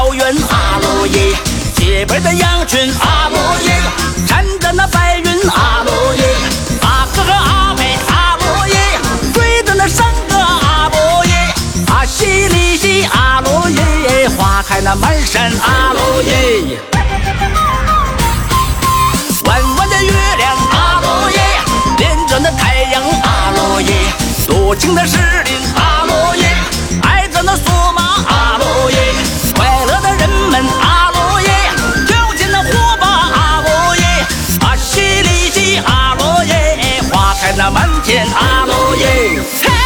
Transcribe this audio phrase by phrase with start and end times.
[0.00, 1.36] 草原阿罗耶，
[1.76, 3.82] 洁白的羊群阿罗耶，
[4.26, 6.24] 站着那白云阿罗耶，
[6.80, 8.76] 阿哥和阿妹阿罗耶，
[9.34, 11.54] 追着那山歌阿罗耶，
[11.88, 16.80] 阿西里西阿罗耶，花开那满山阿罗耶。
[19.44, 21.40] 弯弯的月亮阿罗耶，
[21.98, 23.92] 连着那太阳阿罗耶，
[24.48, 25.18] 多情的石
[37.72, 39.79] 满天阿罗耶。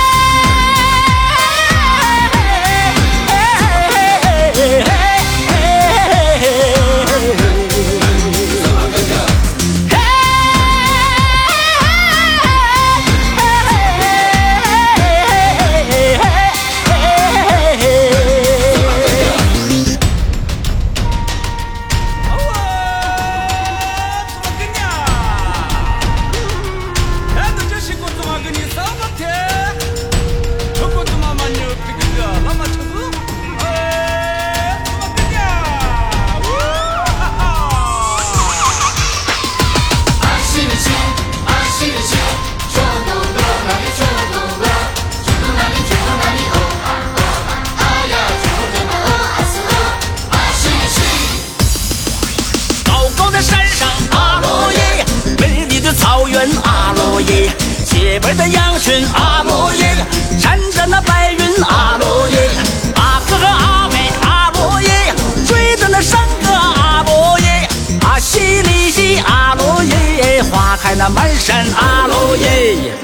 [58.24, 59.96] 洁白的羊群阿罗耶，
[60.40, 62.48] 站着那白云阿罗耶，
[62.96, 65.14] 阿哥和阿妹阿罗耶，
[65.46, 67.68] 追着那山歌阿罗耶，
[68.00, 72.94] 阿西里西阿罗耶，花开那满山阿罗耶。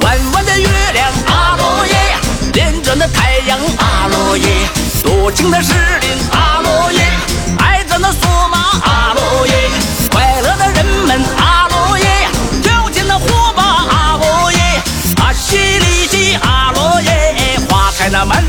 [0.00, 2.16] 弯弯的月亮阿罗耶，
[2.52, 4.68] 连着那太阳阿罗耶，
[5.04, 5.72] 多情的是